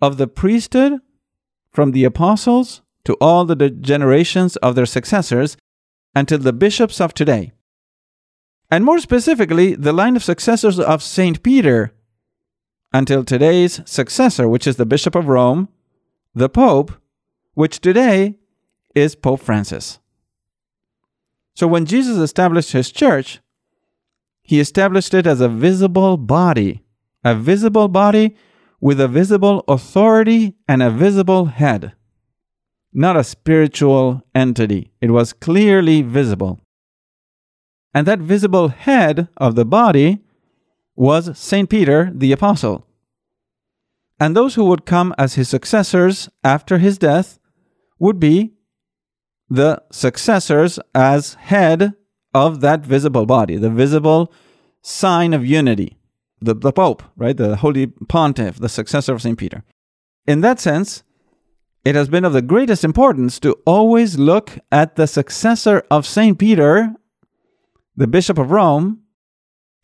of 0.00 0.16
the 0.16 0.26
priesthood 0.26 1.00
from 1.70 1.92
the 1.92 2.04
apostles 2.04 2.82
to 3.04 3.14
all 3.20 3.44
the 3.44 3.70
generations 3.70 4.56
of 4.56 4.74
their 4.74 4.86
successors 4.86 5.56
until 6.14 6.38
the 6.38 6.52
bishops 6.52 7.00
of 7.00 7.14
today. 7.14 7.52
And 8.70 8.84
more 8.84 8.98
specifically, 8.98 9.74
the 9.74 9.92
line 9.92 10.16
of 10.16 10.24
successors 10.24 10.80
of 10.80 11.02
St. 11.02 11.42
Peter 11.42 11.92
until 12.92 13.24
today's 13.24 13.80
successor, 13.84 14.48
which 14.48 14.66
is 14.66 14.76
the 14.76 14.86
Bishop 14.86 15.14
of 15.14 15.28
Rome, 15.28 15.68
the 16.34 16.48
Pope, 16.48 16.92
which 17.54 17.80
today 17.80 18.38
is 18.94 19.14
Pope 19.14 19.40
Francis. 19.40 19.98
So 21.54 21.66
when 21.66 21.86
Jesus 21.86 22.18
established 22.18 22.72
his 22.72 22.90
church, 22.90 23.40
he 24.42 24.60
established 24.60 25.14
it 25.14 25.26
as 25.26 25.40
a 25.40 25.48
visible 25.48 26.16
body, 26.16 26.82
a 27.24 27.34
visible 27.34 27.88
body 27.88 28.36
with 28.80 29.00
a 29.00 29.08
visible 29.08 29.64
authority 29.66 30.54
and 30.68 30.82
a 30.82 30.90
visible 30.90 31.46
head. 31.46 31.92
Not 32.92 33.16
a 33.16 33.24
spiritual 33.24 34.22
entity. 34.34 34.92
It 35.00 35.10
was 35.10 35.32
clearly 35.32 36.02
visible. 36.02 36.60
And 37.92 38.06
that 38.06 38.18
visible 38.18 38.68
head 38.68 39.28
of 39.36 39.54
the 39.54 39.64
body 39.64 40.25
was 40.96 41.38
St. 41.38 41.68
Peter 41.68 42.10
the 42.12 42.32
Apostle. 42.32 42.86
And 44.18 44.34
those 44.34 44.54
who 44.54 44.64
would 44.64 44.86
come 44.86 45.14
as 45.18 45.34
his 45.34 45.48
successors 45.48 46.28
after 46.42 46.78
his 46.78 46.96
death 46.98 47.38
would 47.98 48.18
be 48.18 48.54
the 49.48 49.82
successors 49.92 50.78
as 50.94 51.34
head 51.34 51.92
of 52.34 52.60
that 52.60 52.80
visible 52.80 53.26
body, 53.26 53.56
the 53.56 53.70
visible 53.70 54.32
sign 54.82 55.32
of 55.32 55.46
unity, 55.46 55.98
the, 56.40 56.54
the 56.54 56.72
Pope, 56.72 57.02
right? 57.16 57.36
The 57.36 57.56
Holy 57.56 57.86
Pontiff, 57.86 58.58
the 58.58 58.68
successor 58.68 59.12
of 59.14 59.22
St. 59.22 59.38
Peter. 59.38 59.64
In 60.26 60.40
that 60.40 60.58
sense, 60.58 61.02
it 61.84 61.94
has 61.94 62.08
been 62.08 62.24
of 62.24 62.32
the 62.32 62.42
greatest 62.42 62.84
importance 62.84 63.38
to 63.40 63.56
always 63.64 64.18
look 64.18 64.58
at 64.72 64.96
the 64.96 65.06
successor 65.06 65.84
of 65.90 66.04
St. 66.04 66.38
Peter, 66.38 66.94
the 67.94 68.08
Bishop 68.08 68.38
of 68.38 68.50
Rome, 68.50 69.02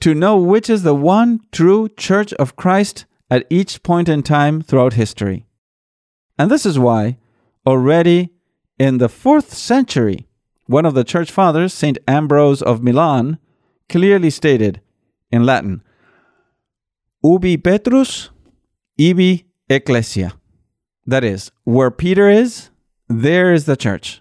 to 0.03 0.15
know 0.15 0.37
which 0.37 0.69
is 0.69 0.83
the 0.83 0.97
one 0.97 1.39
true 1.53 1.89
Church 1.89 2.33
of 2.35 2.57
Christ 2.57 3.05
at 3.31 3.47
each 3.49 3.85
point 3.85 4.09
in 4.09 4.25
time 4.25 4.61
throughout 4.61 4.95
history. 4.95 5.47
And 6.37 6.51
this 6.51 6.67
is 6.67 6.77
why, 6.77 7.19
already 7.65 8.31
in 8.81 8.99
the 8.99 9.09
fourth 9.09 9.55
century, 9.55 10.27
one 10.67 10.85
of 10.85 10.95
the 10.95 11.05
church 11.05 11.31
fathers, 11.31 11.73
St. 11.73 11.99
Ambrose 12.09 12.63
of 12.63 12.83
Milan, 12.83 13.39
clearly 13.89 14.31
stated 14.31 14.81
in 15.31 15.47
Latin, 15.47 15.85
Ubi 17.23 17.57
Petrus, 17.57 18.31
ibi 18.99 19.47
ecclesia. 19.69 20.33
That 21.07 21.23
is, 21.23 21.53
where 21.63 21.93
Peter 21.93 22.29
is, 22.29 22.71
there 23.09 23.53
is 23.53 23.67
the 23.67 23.77
church. 23.77 24.21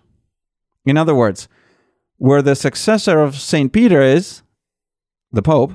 In 0.86 0.96
other 0.96 1.16
words, 1.16 1.48
where 2.18 2.44
the 2.44 2.56
successor 2.56 3.20
of 3.20 3.36
St. 3.36 3.74
Peter 3.74 4.02
is, 4.02 4.44
the 5.32 5.42
Pope, 5.42 5.74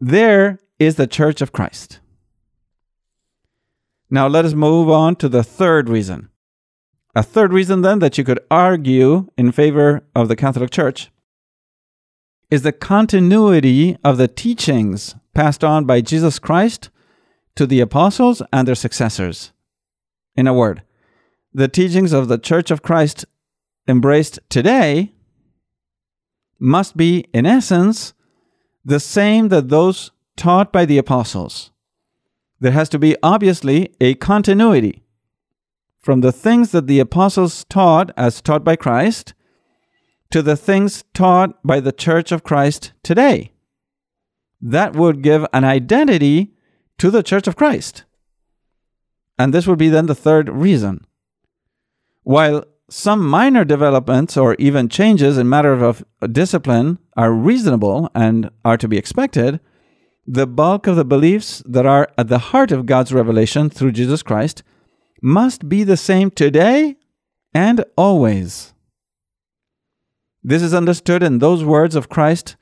there 0.00 0.58
is 0.78 0.96
the 0.96 1.06
church 1.06 1.40
of 1.40 1.52
Christ. 1.52 2.00
Now 4.10 4.26
let 4.26 4.44
us 4.44 4.54
move 4.54 4.88
on 4.88 5.16
to 5.16 5.28
the 5.28 5.44
third 5.44 5.88
reason. 5.88 6.30
A 7.14 7.22
third 7.22 7.52
reason, 7.52 7.82
then, 7.82 7.98
that 7.98 8.18
you 8.18 8.24
could 8.24 8.40
argue 8.50 9.28
in 9.36 9.52
favor 9.52 10.02
of 10.14 10.28
the 10.28 10.36
Catholic 10.36 10.70
Church 10.70 11.10
is 12.50 12.62
the 12.62 12.72
continuity 12.72 13.96
of 14.04 14.16
the 14.16 14.28
teachings 14.28 15.14
passed 15.34 15.62
on 15.62 15.84
by 15.84 16.00
Jesus 16.00 16.38
Christ 16.38 16.90
to 17.54 17.66
the 17.66 17.80
apostles 17.80 18.42
and 18.52 18.66
their 18.66 18.74
successors. 18.74 19.52
In 20.36 20.46
a 20.46 20.54
word, 20.54 20.82
the 21.52 21.68
teachings 21.68 22.12
of 22.12 22.28
the 22.28 22.38
Church 22.38 22.70
of 22.70 22.82
Christ 22.82 23.24
embraced 23.86 24.38
today 24.48 25.12
must 26.58 26.96
be, 26.96 27.26
in 27.32 27.46
essence, 27.46 28.14
the 28.84 29.00
same 29.00 29.48
that 29.48 29.68
those 29.68 30.10
taught 30.36 30.72
by 30.72 30.84
the 30.84 30.98
apostles. 30.98 31.70
There 32.60 32.72
has 32.72 32.88
to 32.90 32.98
be 32.98 33.16
obviously 33.22 33.94
a 34.00 34.14
continuity 34.14 35.02
from 35.98 36.20
the 36.20 36.32
things 36.32 36.72
that 36.72 36.86
the 36.86 37.00
apostles 37.00 37.64
taught 37.64 38.10
as 38.16 38.40
taught 38.40 38.64
by 38.64 38.76
Christ 38.76 39.34
to 40.30 40.42
the 40.42 40.56
things 40.56 41.04
taught 41.12 41.58
by 41.64 41.80
the 41.80 41.92
church 41.92 42.32
of 42.32 42.44
Christ 42.44 42.92
today. 43.02 43.52
That 44.60 44.94
would 44.94 45.22
give 45.22 45.46
an 45.52 45.64
identity 45.64 46.52
to 46.98 47.10
the 47.10 47.22
church 47.22 47.46
of 47.46 47.56
Christ. 47.56 48.04
And 49.38 49.52
this 49.52 49.66
would 49.66 49.78
be 49.78 49.88
then 49.88 50.06
the 50.06 50.14
third 50.14 50.48
reason. 50.48 51.06
While 52.22 52.64
some 52.90 53.26
minor 53.26 53.64
developments 53.64 54.36
or 54.36 54.54
even 54.54 54.88
changes 54.88 55.38
in 55.38 55.48
matter 55.48 55.72
of 55.72 56.04
discipline 56.32 56.98
are 57.16 57.32
reasonable 57.32 58.10
and 58.14 58.50
are 58.64 58.76
to 58.76 58.88
be 58.88 58.98
expected, 58.98 59.60
the 60.26 60.46
bulk 60.46 60.86
of 60.86 60.96
the 60.96 61.04
beliefs 61.04 61.62
that 61.66 61.86
are 61.86 62.08
at 62.18 62.28
the 62.28 62.38
heart 62.38 62.72
of 62.72 62.86
God's 62.86 63.12
revelation 63.12 63.70
through 63.70 63.92
Jesus 63.92 64.22
Christ 64.22 64.62
must 65.22 65.68
be 65.68 65.84
the 65.84 65.96
same 65.96 66.30
today 66.30 66.96
and 67.54 67.84
always. 67.96 68.74
This 70.42 70.62
is 70.62 70.74
understood 70.74 71.22
in 71.22 71.38
those 71.38 71.64
words 71.64 71.94
of 71.94 72.08
Christ 72.08 72.56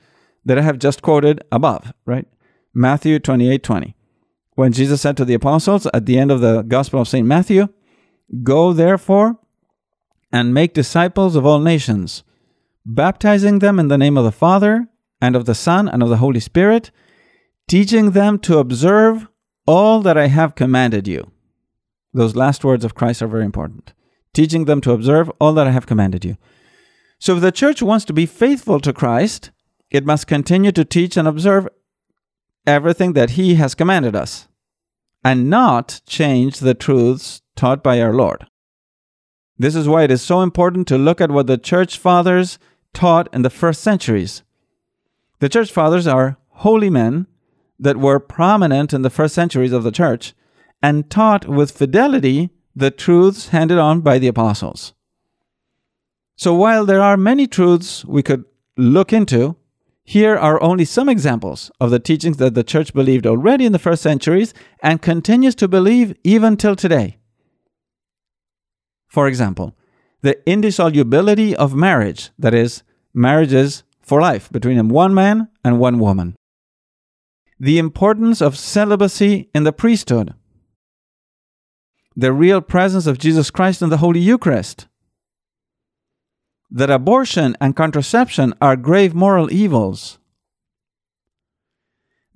that 0.45 0.59
I 0.59 0.61
have 0.61 0.79
just 0.79 1.01
quoted 1.01 1.43
above, 1.51 1.91
right? 2.05 2.27
Matthew 2.73 3.19
28 3.19 3.63
20. 3.63 3.95
When 4.53 4.73
Jesus 4.73 5.01
said 5.01 5.17
to 5.17 5.25
the 5.25 5.33
apostles 5.33 5.87
at 5.93 6.05
the 6.05 6.19
end 6.19 6.31
of 6.31 6.41
the 6.41 6.61
Gospel 6.61 7.01
of 7.01 7.07
St. 7.07 7.25
Matthew, 7.25 7.67
Go 8.43 8.73
therefore 8.73 9.39
and 10.31 10.53
make 10.53 10.73
disciples 10.73 11.35
of 11.35 11.45
all 11.45 11.59
nations, 11.59 12.23
baptizing 12.85 13.59
them 13.59 13.79
in 13.79 13.87
the 13.87 13.97
name 13.97 14.17
of 14.17 14.23
the 14.23 14.31
Father, 14.31 14.87
and 15.21 15.35
of 15.35 15.45
the 15.45 15.55
Son, 15.55 15.87
and 15.87 16.01
of 16.01 16.09
the 16.09 16.17
Holy 16.17 16.39
Spirit, 16.39 16.91
teaching 17.67 18.11
them 18.11 18.39
to 18.39 18.57
observe 18.57 19.27
all 19.65 20.01
that 20.01 20.17
I 20.17 20.27
have 20.27 20.55
commanded 20.55 21.07
you. 21.07 21.31
Those 22.13 22.35
last 22.35 22.63
words 22.63 22.83
of 22.83 22.95
Christ 22.95 23.21
are 23.21 23.27
very 23.27 23.45
important. 23.45 23.93
Teaching 24.33 24.65
them 24.65 24.81
to 24.81 24.91
observe 24.91 25.31
all 25.39 25.53
that 25.53 25.67
I 25.67 25.71
have 25.71 25.85
commanded 25.85 26.25
you. 26.25 26.37
So, 27.19 27.35
if 27.35 27.41
the 27.41 27.51
church 27.51 27.81
wants 27.81 28.05
to 28.05 28.13
be 28.13 28.25
faithful 28.25 28.79
to 28.79 28.93
Christ, 28.93 29.51
it 29.91 30.05
must 30.05 30.27
continue 30.27 30.71
to 30.71 30.85
teach 30.85 31.17
and 31.17 31.27
observe 31.27 31.67
everything 32.65 33.13
that 33.13 33.31
He 33.31 33.55
has 33.55 33.75
commanded 33.75 34.15
us, 34.15 34.47
and 35.23 35.49
not 35.49 36.01
change 36.05 36.59
the 36.59 36.73
truths 36.73 37.41
taught 37.55 37.83
by 37.83 38.01
our 38.01 38.13
Lord. 38.13 38.45
This 39.59 39.75
is 39.75 39.89
why 39.89 40.03
it 40.03 40.11
is 40.11 40.21
so 40.21 40.41
important 40.41 40.87
to 40.87 40.97
look 40.97 41.19
at 41.19 41.31
what 41.31 41.47
the 41.47 41.57
church 41.57 41.97
fathers 41.97 42.57
taught 42.93 43.27
in 43.33 43.41
the 43.41 43.49
first 43.49 43.81
centuries. 43.81 44.41
The 45.39 45.49
church 45.49 45.69
fathers 45.69 46.07
are 46.07 46.37
holy 46.49 46.89
men 46.89 47.27
that 47.77 47.97
were 47.97 48.19
prominent 48.21 48.93
in 48.93 49.01
the 49.01 49.09
first 49.09 49.35
centuries 49.35 49.73
of 49.73 49.83
the 49.83 49.91
church 49.91 50.33
and 50.81 51.09
taught 51.09 51.45
with 51.45 51.71
fidelity 51.71 52.51
the 52.73 52.89
truths 52.89 53.49
handed 53.49 53.77
on 53.77 53.99
by 53.99 54.17
the 54.17 54.29
apostles. 54.29 54.93
So 56.37 56.55
while 56.55 56.85
there 56.85 57.01
are 57.01 57.17
many 57.17 57.45
truths 57.45 58.05
we 58.05 58.23
could 58.23 58.45
look 58.77 59.11
into, 59.11 59.57
here 60.05 60.37
are 60.37 60.61
only 60.63 60.85
some 60.85 61.09
examples 61.09 61.69
of 61.81 61.91
the 61.91 61.99
teachings 61.99 62.37
that 62.37 62.53
the 62.53 62.63
church 62.63 62.93
believed 62.93 63.27
already 63.27 63.65
in 63.65 63.73
the 63.73 63.77
first 63.77 64.01
centuries 64.01 64.53
and 64.81 65.01
continues 65.01 65.53
to 65.55 65.67
believe 65.67 66.15
even 66.23 66.55
till 66.55 66.77
today. 66.77 67.18
For 69.09 69.27
example, 69.27 69.75
the 70.21 70.37
indissolubility 70.47 71.55
of 71.55 71.75
marriage, 71.75 72.29
that 72.37 72.53
is, 72.53 72.83
marriages 73.13 73.83
for 74.01 74.21
life 74.21 74.51
between 74.51 74.87
one 74.87 75.13
man 75.13 75.49
and 75.63 75.79
one 75.79 75.99
woman, 75.99 76.35
the 77.59 77.77
importance 77.77 78.41
of 78.41 78.57
celibacy 78.57 79.49
in 79.53 79.63
the 79.63 79.73
priesthood, 79.73 80.33
the 82.15 82.31
real 82.31 82.61
presence 82.61 83.07
of 83.07 83.17
Jesus 83.17 83.49
Christ 83.49 83.81
in 83.81 83.89
the 83.89 83.97
Holy 83.97 84.19
Eucharist, 84.19 84.87
that 86.69 86.91
abortion 86.91 87.57
and 87.59 87.75
contraception 87.75 88.53
are 88.61 88.75
grave 88.75 89.15
moral 89.15 89.51
evils, 89.51 90.19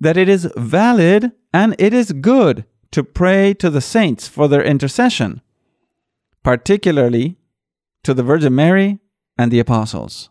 that 0.00 0.16
it 0.16 0.28
is 0.28 0.50
valid 0.56 1.32
and 1.52 1.76
it 1.78 1.94
is 1.94 2.12
good 2.12 2.64
to 2.90 3.04
pray 3.04 3.54
to 3.54 3.70
the 3.70 3.80
saints 3.80 4.26
for 4.26 4.48
their 4.48 4.62
intercession, 4.62 5.40
particularly 6.44 7.36
to 8.04 8.14
the 8.14 8.22
Virgin 8.22 8.54
Mary 8.54 9.00
and 9.36 9.50
the 9.50 9.58
apostles. 9.58 10.30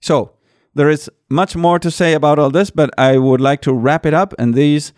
So, 0.00 0.34
there 0.74 0.88
is 0.88 1.10
much 1.28 1.56
more 1.56 1.80
to 1.80 1.90
say 1.90 2.12
about 2.12 2.38
all 2.38 2.50
this, 2.50 2.70
but 2.70 2.90
I 2.96 3.18
would 3.18 3.40
like 3.40 3.60
to 3.62 3.72
wrap 3.72 4.06
it 4.06 4.14
up 4.14 4.34
in 4.38 4.52
these 4.52 4.92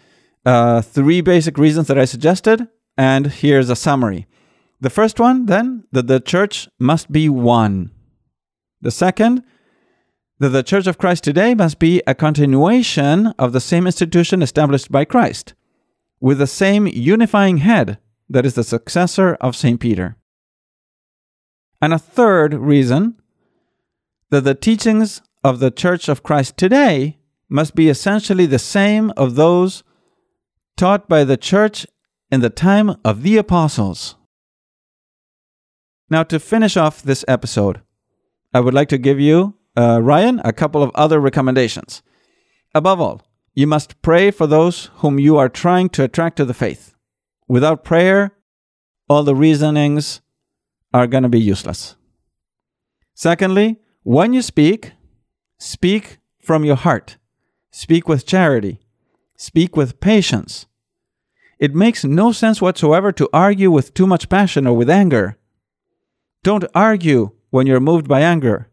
uh, 0.44 0.82
three 0.82 1.22
basic 1.22 1.56
reasons 1.56 1.86
that 1.88 1.98
I 1.98 2.04
suggested. 2.04 2.68
And 2.98 3.28
here's 3.28 3.70
a 3.70 3.76
summary. 3.76 4.26
The 4.80 4.90
first 4.90 5.18
one, 5.18 5.46
then, 5.46 5.84
that 5.92 6.08
the 6.08 6.20
church 6.20 6.68
must 6.78 7.10
be 7.10 7.28
one. 7.28 7.90
The 8.82 8.90
second, 8.90 9.44
that 10.40 10.50
the 10.50 10.64
Church 10.64 10.88
of 10.88 10.98
Christ 10.98 11.22
today 11.22 11.54
must 11.54 11.78
be 11.78 12.02
a 12.06 12.16
continuation 12.16 13.28
of 13.38 13.52
the 13.52 13.60
same 13.60 13.86
institution 13.86 14.42
established 14.42 14.90
by 14.90 15.04
Christ, 15.04 15.54
with 16.20 16.38
the 16.38 16.48
same 16.48 16.88
unifying 16.88 17.58
head 17.58 17.98
that 18.32 18.46
is 18.46 18.54
the 18.54 18.64
successor 18.64 19.34
of 19.40 19.54
St. 19.54 19.78
Peter. 19.78 20.16
And 21.80 21.92
a 21.92 21.98
third 21.98 22.54
reason 22.54 23.20
that 24.30 24.44
the 24.44 24.54
teachings 24.54 25.20
of 25.44 25.58
the 25.58 25.70
Church 25.70 26.08
of 26.08 26.22
Christ 26.22 26.56
today 26.56 27.18
must 27.48 27.74
be 27.74 27.88
essentially 27.88 28.46
the 28.46 28.58
same 28.58 29.12
of 29.16 29.34
those 29.34 29.82
taught 30.76 31.08
by 31.08 31.24
the 31.24 31.36
Church 31.36 31.86
in 32.30 32.40
the 32.40 32.48
time 32.48 32.96
of 33.04 33.22
the 33.22 33.36
apostles. 33.36 34.16
Now, 36.08 36.22
to 36.24 36.40
finish 36.40 36.76
off 36.76 37.02
this 37.02 37.24
episode, 37.28 37.82
I 38.54 38.60
would 38.60 38.74
like 38.74 38.88
to 38.88 38.98
give 38.98 39.20
you 39.20 39.54
uh, 39.76 40.00
Ryan, 40.02 40.40
a 40.44 40.52
couple 40.52 40.82
of 40.82 40.90
other 40.94 41.20
recommendations. 41.20 42.02
Above 42.74 43.00
all, 43.00 43.22
you 43.54 43.66
must 43.66 44.00
pray 44.00 44.30
for 44.30 44.46
those 44.46 44.86
whom 44.96 45.18
you 45.18 45.36
are 45.36 45.48
trying 45.48 45.90
to 45.90 46.04
attract 46.04 46.36
to 46.38 46.46
the 46.46 46.54
faith. 46.54 46.91
Without 47.52 47.84
prayer, 47.84 48.32
all 49.10 49.24
the 49.24 49.34
reasonings 49.34 50.22
are 50.94 51.06
going 51.06 51.22
to 51.22 51.28
be 51.28 51.38
useless. 51.38 51.96
Secondly, 53.12 53.76
when 54.04 54.32
you 54.32 54.40
speak, 54.40 54.92
speak 55.58 56.16
from 56.40 56.64
your 56.64 56.76
heart. 56.76 57.18
Speak 57.70 58.08
with 58.08 58.24
charity. 58.24 58.80
Speak 59.36 59.76
with 59.76 60.00
patience. 60.00 60.64
It 61.58 61.74
makes 61.74 62.04
no 62.04 62.32
sense 62.32 62.62
whatsoever 62.62 63.12
to 63.12 63.28
argue 63.34 63.70
with 63.70 63.92
too 63.92 64.06
much 64.06 64.30
passion 64.30 64.66
or 64.66 64.74
with 64.74 64.88
anger. 64.88 65.36
Don't 66.42 66.64
argue 66.74 67.32
when 67.50 67.66
you're 67.66 67.80
moved 67.80 68.08
by 68.08 68.22
anger. 68.22 68.70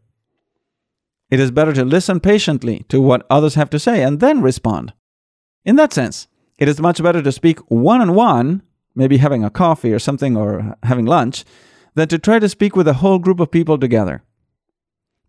It 1.30 1.38
is 1.38 1.50
better 1.50 1.74
to 1.74 1.84
listen 1.84 2.18
patiently 2.18 2.86
to 2.88 2.98
what 3.02 3.26
others 3.28 3.56
have 3.56 3.68
to 3.70 3.78
say 3.78 4.02
and 4.02 4.20
then 4.20 4.40
respond. 4.40 4.94
In 5.66 5.76
that 5.76 5.92
sense, 5.92 6.28
it 6.56 6.66
is 6.66 6.80
much 6.80 7.02
better 7.02 7.20
to 7.20 7.30
speak 7.30 7.58
one 7.68 8.00
on 8.00 8.14
one, 8.14 8.62
maybe 8.94 9.18
having 9.18 9.44
a 9.44 9.50
coffee 9.50 9.92
or 9.92 9.98
something 9.98 10.36
or 10.36 10.76
having 10.82 11.06
lunch, 11.06 11.44
than 11.94 12.08
to 12.08 12.18
try 12.18 12.38
to 12.38 12.48
speak 12.48 12.76
with 12.76 12.88
a 12.88 12.94
whole 12.94 13.18
group 13.18 13.40
of 13.40 13.50
people 13.50 13.78
together. 13.78 14.22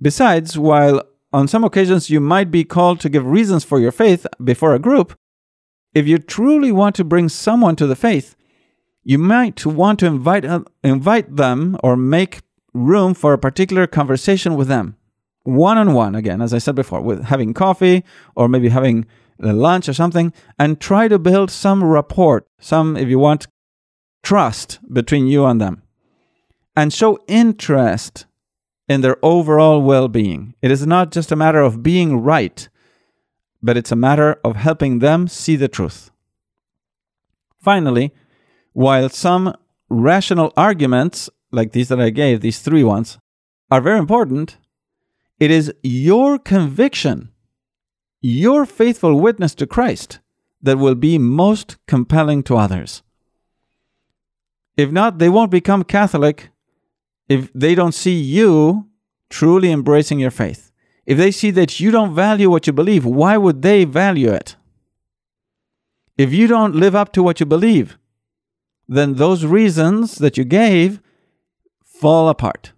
Besides, 0.02 0.58
while 0.58 1.04
on 1.34 1.48
some 1.48 1.64
occasions 1.64 2.10
you 2.10 2.20
might 2.20 2.52
be 2.52 2.64
called 2.64 3.00
to 3.02 3.10
give 3.10 3.26
reasons 3.26 3.64
for 3.64 3.80
your 3.80 3.92
faith 3.92 4.26
before 4.44 4.74
a 4.74 4.80
group, 4.80 5.18
if 5.94 6.08
you 6.08 6.18
truly 6.18 6.72
want 6.72 6.96
to 6.96 7.04
bring 7.04 7.30
someone 7.30 7.76
to 7.76 7.88
the 7.88 7.96
faith, 7.96 8.36
you 9.04 9.18
might 9.18 9.66
want 9.66 10.00
to 10.00 10.06
invite, 10.06 10.46
uh, 10.46 10.64
invite 10.84 11.36
them 11.36 11.78
or 11.84 11.96
make 11.98 12.42
room 12.74 13.14
for 13.14 13.34
a 13.34 13.38
particular 13.38 13.88
conversation 13.88 14.56
with 14.56 14.68
them 14.68 14.96
one 15.44 15.78
on 15.78 15.94
one 15.94 16.16
again, 16.16 16.42
as 16.42 16.54
I 16.54 16.60
said 16.60 16.76
before, 16.76 17.02
with 17.02 17.26
having 17.26 17.54
coffee 17.54 18.04
or 18.36 18.48
maybe 18.48 18.70
having 18.70 19.06
Uh, 19.44 19.54
lunch 19.54 19.90
or 19.90 19.94
something, 19.94 20.32
and 20.60 20.80
try 20.80 21.08
to 21.08 21.18
build 21.18 21.50
some 21.50 21.84
rapport, 21.84 22.46
some, 22.60 22.96
if 22.96 23.10
you 23.10 23.18
want, 23.18 23.48
trust 24.22 24.80
between 24.94 25.26
you 25.26 25.46
and 25.46 25.60
them, 25.60 25.82
and 26.76 26.94
show 26.94 27.18
interest 27.28 28.28
in 28.88 29.02
their 29.02 29.18
overall 29.24 29.82
well 29.82 30.08
being. 30.08 30.54
It 30.62 30.70
is 30.70 30.86
not 30.86 31.12
just 31.12 31.32
a 31.32 31.36
matter 31.36 31.62
of 31.62 31.82
being 31.82 32.22
right, 32.22 32.70
but 33.64 33.78
it's 33.78 33.92
a 33.92 33.96
matter 33.96 34.40
of 34.44 34.56
helping 34.58 35.00
them 35.00 35.28
see 35.28 35.56
the 35.56 35.68
truth. 35.68 36.12
Finally, 37.60 38.14
while 38.74 39.10
some 39.10 39.56
rational 39.90 40.54
arguments, 40.56 41.30
like 41.52 41.72
these 41.72 41.90
that 41.90 42.00
I 42.00 42.10
gave, 42.10 42.42
these 42.42 42.60
three 42.60 42.84
ones, 42.84 43.18
are 43.70 43.82
very 43.82 44.00
important, 44.00 44.58
it 45.40 45.52
is 45.52 45.74
your 45.82 46.38
conviction, 46.38 47.30
your 48.22 48.66
faithful 48.66 49.20
witness 49.20 49.56
to 49.56 49.68
Christ, 49.68 50.20
that 50.62 50.78
will 50.78 50.96
be 50.96 51.18
most 51.18 51.78
compelling 51.88 52.44
to 52.44 52.56
others. 52.56 53.02
If 54.78 54.92
not, 54.92 55.18
they 55.18 55.30
won't 55.30 55.52
become 55.52 55.84
Catholic 55.84 56.50
if 57.28 57.52
they 57.54 57.76
don't 57.76 57.94
see 57.94 58.20
you 58.20 58.88
truly 59.30 59.72
embracing 59.72 60.20
your 60.20 60.32
faith. 60.32 60.72
If 61.06 61.18
they 61.18 61.32
see 61.32 61.52
that 61.52 61.80
you 61.80 61.90
don't 61.92 62.14
value 62.14 62.50
what 62.50 62.68
you 62.68 62.74
believe, 62.74 63.06
why 63.06 63.38
would 63.38 63.62
they 63.64 63.86
value 63.86 64.32
it? 64.32 64.56
If 66.18 66.32
you 66.32 66.48
don't 66.48 66.76
live 66.76 66.96
up 66.96 67.12
to 67.14 67.24
what 67.24 67.40
you 67.40 67.46
believe, 67.46 67.98
then 68.88 69.16
those 69.16 69.46
reasons 69.46 70.16
that 70.20 70.38
you 70.38 70.44
gave 70.44 71.00
fall 71.84 72.30
apart. 72.30 72.74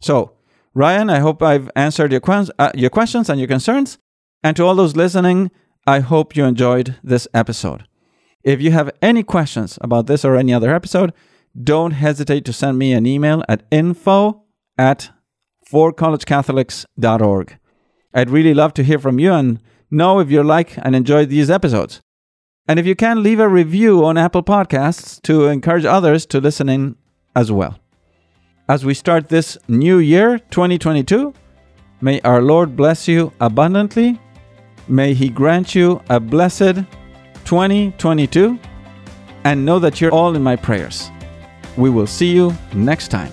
So, 0.00 0.32
Ryan, 0.74 1.08
I 1.08 1.20
hope 1.20 1.40
I've 1.40 1.70
answered 1.76 2.10
your, 2.10 2.20
que- 2.20 2.50
uh, 2.58 2.72
your 2.74 2.90
questions 2.90 3.30
and 3.30 3.38
your 3.38 3.46
concerns. 3.46 3.98
And 4.42 4.56
to 4.56 4.64
all 4.64 4.74
those 4.74 4.96
listening, 4.96 5.52
I 5.86 6.00
hope 6.00 6.36
you 6.36 6.44
enjoyed 6.44 6.96
this 7.02 7.28
episode. 7.32 7.86
If 8.42 8.60
you 8.60 8.72
have 8.72 8.90
any 9.00 9.22
questions 9.22 9.78
about 9.80 10.06
this 10.06 10.24
or 10.24 10.36
any 10.36 10.52
other 10.52 10.74
episode, 10.74 11.12
don't 11.62 11.92
hesitate 11.92 12.44
to 12.46 12.52
send 12.52 12.76
me 12.76 12.92
an 12.92 13.06
email 13.06 13.44
at 13.48 13.62
info 13.70 14.42
at 14.76 15.10
forcollegecatholics.org. 15.70 17.58
I'd 18.12 18.30
really 18.30 18.54
love 18.54 18.74
to 18.74 18.82
hear 18.82 18.98
from 18.98 19.18
you 19.18 19.32
and 19.32 19.60
know 19.90 20.18
if 20.18 20.30
you 20.30 20.42
like 20.42 20.76
and 20.78 20.96
enjoy 20.96 21.24
these 21.24 21.50
episodes. 21.50 22.00
And 22.66 22.78
if 22.80 22.86
you 22.86 22.96
can, 22.96 23.22
leave 23.22 23.40
a 23.40 23.48
review 23.48 24.04
on 24.04 24.18
Apple 24.18 24.42
Podcasts 24.42 25.22
to 25.22 25.46
encourage 25.46 25.84
others 25.84 26.26
to 26.26 26.40
listen 26.40 26.68
in 26.68 26.96
as 27.36 27.52
well 27.52 27.78
as 28.68 28.84
we 28.84 28.94
start 28.94 29.28
this 29.28 29.58
new 29.68 29.98
year, 29.98 30.38
2022, 30.50 31.34
may 32.00 32.20
our 32.22 32.40
Lord 32.40 32.76
bless 32.76 33.06
you 33.06 33.32
abundantly. 33.40 34.18
May 34.88 35.12
He 35.12 35.28
grant 35.28 35.74
you 35.74 36.02
a 36.08 36.18
blessed 36.18 36.84
2022 37.44 38.58
and 39.44 39.64
know 39.64 39.78
that 39.78 40.00
you're 40.00 40.12
all 40.12 40.34
in 40.34 40.42
my 40.42 40.56
prayers. 40.56 41.10
We 41.76 41.90
will 41.90 42.06
see 42.06 42.32
you 42.32 42.56
next 42.74 43.08
time. 43.08 43.32